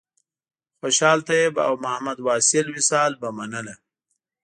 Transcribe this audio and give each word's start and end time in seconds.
خوشحال 0.79 1.19
طیب 1.29 1.53
او 1.67 1.73
محمد 1.85 2.17
واصل 2.27 2.67
وصال 2.77 3.11
به 3.21 3.29
منله. 3.37 3.75